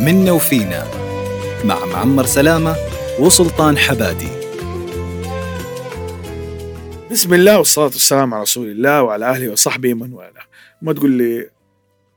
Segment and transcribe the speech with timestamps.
[0.00, 0.86] منا وفينا
[1.64, 2.76] مع معمر سلامة
[3.18, 4.28] وسلطان حبادي.
[7.10, 10.42] بسم الله والصلاة والسلام على رسول الله وعلى أهله وصحبه من والاه.
[10.82, 11.50] ما تقول لي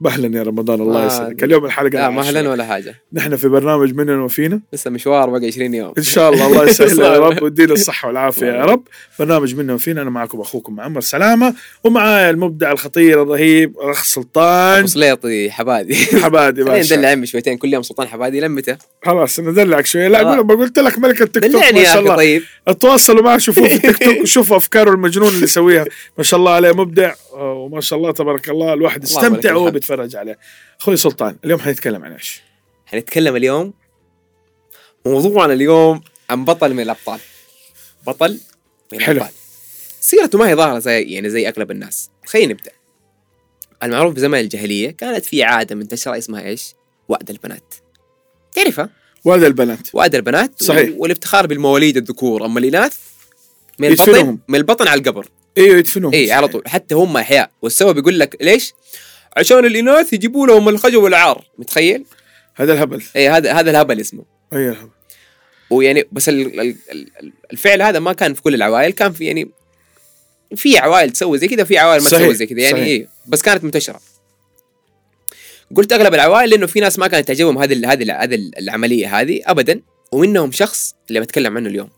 [0.00, 2.10] مهلا يا رمضان الله ما- يسعدك اليوم الحلقة لا.
[2.10, 2.94] مهلا ولا حاجة.
[3.12, 5.92] نحن في برنامج مننا وفينا؟ لسه مشوار باقي 20 يوم.
[5.98, 7.18] إن شاء الله الله يسهل يا.
[7.18, 8.82] رب ويدينا الصحة والعافية يا رب.
[9.18, 11.54] برنامج مننا وفينا؟ أنا معكم أخوكم معمر سلامة
[11.84, 14.86] ومعايا المبدع الخطير الرهيب أخ سلطان.
[14.86, 15.94] سليطي حبادي.
[15.96, 20.08] حبادي باشا ندلع عمي شويتين كل يوم سلطان حبادي لمته خلاص ندلعك شوية.
[20.08, 20.34] لا آه.
[20.34, 22.16] أقول ما قلت لك ملك التيك توك ما شاء الله.
[22.16, 22.42] طيب.
[22.80, 25.84] تواصلوا معه شوفوه في التيك توك وشوفوا أفكاره المجنون اللي يسويها.
[26.18, 27.12] ما شاء الله عليه مبدع.
[27.34, 30.38] آه، وما شاء الله تبارك الله الواحد الله يستمتع وهو بيتفرج عليه
[30.80, 32.42] أخوي سلطان اليوم حنتكلم عن إيش؟
[32.86, 33.74] حنتكلم اليوم
[35.06, 37.20] موضوعنا اليوم عن بطل من الأبطال
[38.06, 38.40] بطل
[38.92, 39.16] من حلو.
[39.16, 39.34] الأبطال
[40.00, 42.70] سيرته ما هي ظاهرة زي يعني زي أغلب الناس خلينا نبدأ
[43.82, 46.74] المعروف بزمن الجاهلية كانت في عادة منتشرة اسمها إيش؟
[47.08, 47.74] وأد البنات
[48.52, 48.90] تعرفها؟
[49.24, 50.90] وهذا البنات وأد البنات صحيح.
[50.96, 52.96] والافتخار بالمواليد الذكور أما الإناث
[53.78, 53.88] من.
[53.88, 58.18] البطن من البطن على القبر إيوه يدفنوهم اي على طول حتى هم أحياء والسبب يقول
[58.18, 58.72] لك ليش؟
[59.38, 62.04] عشان الإناث يجيبوا لهم الخجل والعار متخيل؟
[62.54, 63.02] هذا الهبل.
[63.16, 64.24] اي هذا هذا الهبل اسمه.
[64.52, 64.90] أي الهبل.
[65.70, 69.50] ويعني بس ال- ال- ال- الفعل هذا ما كان في كل العوائل كان في يعني
[70.56, 72.60] في عوائل تسوي زي كذا في عوائل ما تسوي زي كذا.
[72.60, 72.86] يعني صحيح.
[72.86, 74.00] إيه بس كانت منتشرة.
[75.76, 79.20] قلت أغلب العوائل لأنه في ناس ما كانت تعجبهم هذه ال- هذه ال- هذه العملية
[79.20, 79.80] هذه ابدا
[80.12, 81.90] ومنهم شخص اللي بتكلم عنه اليوم.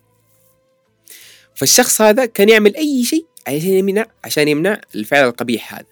[1.54, 5.84] فالشخص هذا كان يعمل أي شيء عشان يمنع عشان يمنع الفعل القبيح هذا.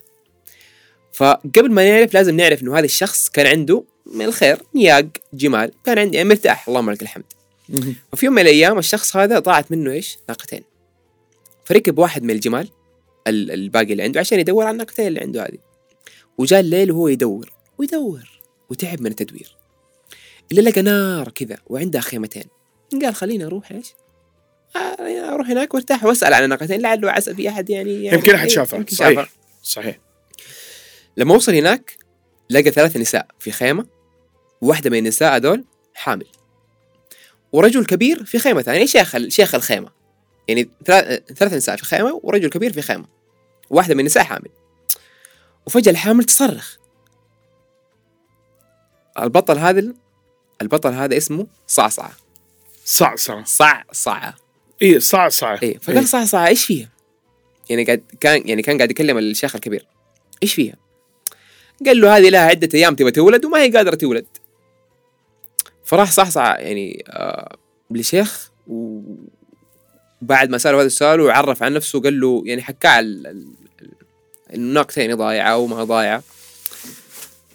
[1.18, 5.98] فقبل ما نعرف لازم نعرف إنه هذا الشخص كان عنده من الخير نياق جمال كان
[5.98, 7.24] عنده يعني مرتاح اللهم لك الحمد.
[8.12, 10.62] وفي يوم من الأيام الشخص هذا ضاعت منه إيش؟ ناقتين.
[11.64, 12.68] فركب واحد من الجمال
[13.26, 15.58] ال- الباقي اللي عنده عشان يدور على الناقتين اللي عنده هذه.
[16.38, 19.56] وجاء الليل وهو يدور ويدور وتعب من التدوير.
[20.52, 22.44] إلا لقى نار كذا وعندها خيمتين.
[23.02, 23.86] قال خليني أروح إيش؟
[24.76, 28.46] آه، أروح هناك وارتاح وأسأل عن الناقتين لعله عسى في أحد يعني, يعني يمكن أحد
[28.46, 29.28] إيه، شافها صحيح.
[29.62, 29.98] صحيح
[31.18, 31.96] لما وصل هناك
[32.50, 33.86] لقى ثلاث نساء في خيمة.
[34.60, 35.64] واحدة من النساء هذول
[35.94, 36.26] حامل.
[37.52, 39.90] ورجل كبير في خيمة ثانية شيخ ال- شيخ الخيمة.
[40.48, 40.70] يعني
[41.36, 43.06] ثلاث نساء في خيمة ورجل كبير في خيمة.
[43.70, 44.50] واحدة من النساء حامل.
[45.66, 46.76] وفجأة الحامل تصرخ.
[49.18, 49.94] البطل هذا
[50.62, 52.12] البطل هذا اسمه صعصعة.
[52.84, 53.44] صعصعة.
[53.44, 54.34] صعصعة.
[54.82, 55.58] اي صعصعة.
[55.62, 56.88] إيه فقال صعصعة إيش فيها؟
[57.70, 59.86] يعني قاعد كان يعني كان قاعد يكلم الشيخ الكبير.
[60.42, 60.87] إيش فيها؟
[61.86, 64.26] قال له هذه لها عدة أيام تبغى تولد وما هي قادرة تولد.
[65.84, 67.56] فراح صعصع يعني آه
[67.90, 72.62] لشيخ وبعد ما سأله هذا السؤال وعرف عن نفسه قال له يعني
[73.00, 73.46] ال-
[74.54, 76.22] الناقتين يعني ضايعة وما ضايعة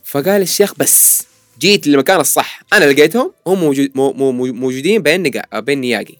[0.03, 1.23] فقال الشيخ بس
[1.59, 2.63] جيت للمكان الصح.
[2.73, 6.15] أنا لقيتهم هم موجود مو- مو- مو- موجودين بين نقا بين نياقي.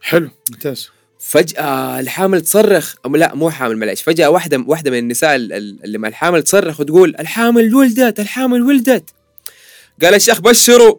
[0.00, 0.90] حلو ممتاز.
[1.24, 5.84] فجأة الحامل تصرخ أم لا مو حامل معلش فجأة واحدة واحدة من النساء ال- ال-
[5.84, 9.10] اللي مع الحامل تصرخ وتقول الحامل ولدت الحامل ولدت.
[10.02, 10.96] قال الشيخ بشروا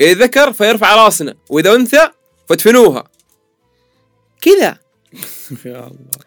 [0.00, 2.08] إذا ذكر فيرفع راسنا وإذا أنثى
[2.48, 3.04] فادفنوها.
[4.40, 4.78] كذا.
[5.64, 6.22] يا الله.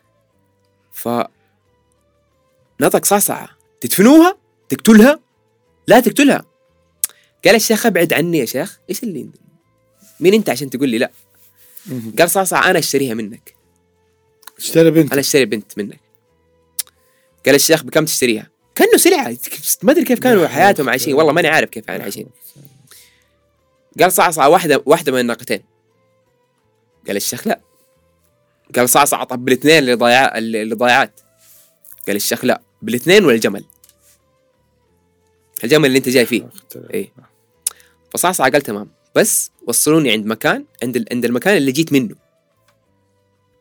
[0.93, 1.09] ف
[2.81, 3.49] نطق صعصعة
[3.81, 4.37] تدفنوها؟
[4.69, 5.19] تقتلها؟
[5.87, 6.45] لا تقتلها.
[7.45, 9.29] قال الشيخ ابعد عني يا شيخ إيش اللي
[10.19, 11.11] مين أنت عشان تقول لي لا.
[12.19, 13.55] قال صعصعة أنا أشتريها منك.
[14.57, 15.99] اشترى بنت أنا أشتري بنت منك.
[17.45, 19.37] قال الشيخ بكم تشتريها؟ كأنه سلعة.
[19.83, 21.13] ما أدري كيف كانوا حياتهم عايشين.
[21.13, 22.27] والله ماني عارف كيف كانوا عايشين.
[23.99, 25.63] قال صعصع واحدة واحدة من الناقتين.
[27.07, 27.61] قال الشيخ لا.
[28.75, 31.19] قال صعصع طب بالاثنين اللي ضايع اللي ضايعات
[32.07, 33.65] قال الشيخ لا بالاثنين والجمل.
[35.63, 36.49] الجمل اللي أنت جاي فيه.
[36.93, 37.13] إيه.
[38.13, 38.94] فصعصع قال تمام.
[39.15, 42.15] بس وصلوني عند مكان عند عند المكان اللي جيت منه.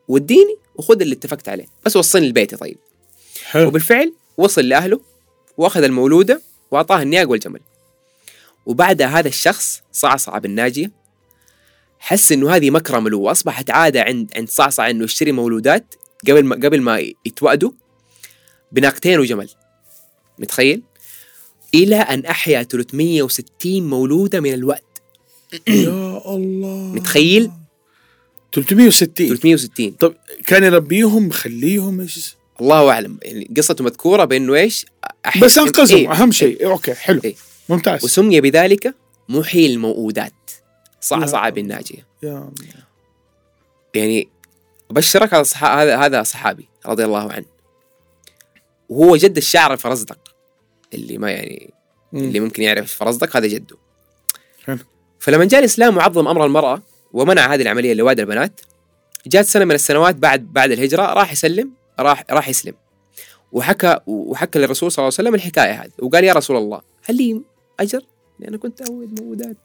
[0.07, 2.77] وديني وخذ اللي اتفقت عليه بس وصلني لبيتي طيب.
[3.43, 3.67] حلو.
[3.67, 5.01] وبالفعل وصل لأهله
[5.57, 7.59] وأخذ المولودة وأعطاها النياق والجمل.
[8.65, 10.91] وبعدها هذا الشخص صعصع بن ناجية
[11.99, 15.95] حس إنه هذه مكرمة له وأصبحت عادة عند عند صعصع إنه يشتري مولودات
[16.27, 17.71] قبل ما قبل ما يتوأدوا
[18.71, 19.49] بناقتين وجمل.
[20.39, 20.83] متخيل؟
[21.73, 24.84] إلى أن أحيا 360 مولودة من الوأد.
[25.67, 26.93] يا الله.
[26.95, 27.51] متخيل؟
[28.53, 30.15] 360 360 طب
[30.47, 33.19] كان يربيهم مخليهم إيش؟ الله أعلم.
[33.23, 34.85] يعني قصته مذكورة بأنه إيش؟
[35.25, 36.11] أحيا بس أنقذهم إيه.
[36.11, 36.59] أهم شيء.
[36.59, 37.21] إيه، أوكي حلو.
[37.25, 37.35] إيه.
[37.69, 38.03] ممتاز.
[38.03, 38.95] وسمي بذلك
[39.29, 40.33] محيي الموؤودات.
[41.01, 42.85] صعصع يا بن ناجية يا الله.
[43.93, 44.27] يعني
[44.91, 45.63] أبشرك هذا صح...
[45.63, 47.45] هذا هذا صحابي رضي الله عنه.
[48.89, 50.19] وهو جد الشاعر الفرزدق.
[50.93, 51.73] اللي ما يعني.
[52.13, 53.84] اللي ممكن يعرف رصدك هذا جده.
[55.25, 56.81] فلما جاء الإسلام وعظم أمر المرأة
[57.13, 58.61] ومنع هذه العملية لواد البنات
[59.27, 62.73] جات سنة من السنوات بعد بعد الهجرة راح يسلم راح راح يسلم.
[63.51, 67.41] وحكى وحكى للرسول صلى الله عليه وسلم الحكاية هذه وقال يا رسول الله هل لي
[67.79, 68.01] أجر؟
[68.39, 69.57] لأن كنت اود مولودات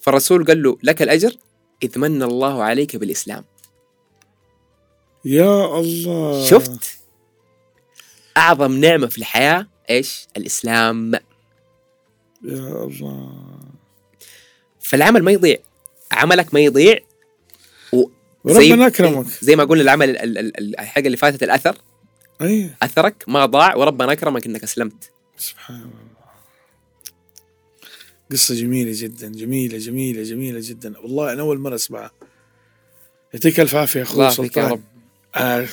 [0.00, 1.36] فالرسول قال له لك الأجر
[1.82, 3.44] إذ من الله عليك بالإسلام.
[5.24, 6.44] يا الله.
[6.44, 6.98] شفت؟
[8.36, 11.12] أعظم نعمة في الحياة إيش؟ الإسلام.
[12.44, 13.61] يا الله.
[14.92, 15.56] فالعمل ما يضيع.
[16.12, 16.98] عملك ما يضيع.
[17.92, 18.04] و
[18.44, 19.26] وربنا أكرمك.
[19.40, 21.76] زي ما قلنا العمل ال- ال- ال- الحاجة اللي فاتت الأثر.
[22.42, 22.70] أي.
[22.82, 25.10] أثرك ما ضاع وربنا أكرمك إنك أسلمت.
[25.38, 26.12] سبحان الله.
[28.32, 30.98] قصة جميلة جدا جميلة جميلة جميلة جدا.
[30.98, 32.10] والله أنا أول مرة أسمعها.
[33.34, 34.70] يعطيك ألف عافية أخوي يعافيك يا سلطان.
[34.70, 34.80] رب.
[35.36, 35.66] آه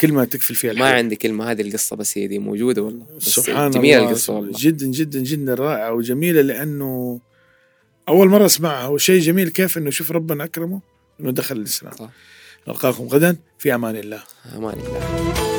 [0.00, 0.94] كلمة تكفل فيها ما الحياة.
[0.94, 3.06] عندي كلمة هذه القصة بس هي دي موجودة والله.
[3.18, 4.52] سبحان جميلة الله القصة والله.
[4.60, 7.20] جدا جدا جدا رائعة وجميلة لأنه
[8.08, 8.86] أول مرة أسمعها.
[8.86, 10.80] وشيء جميل كيف إنه شوف ربنا أكرمه؟
[11.20, 11.92] إنه دخل الإسلام.
[11.92, 12.10] صح.
[12.68, 14.22] نلقاكم غدا في أمان الله.
[14.56, 15.55] أمان الله.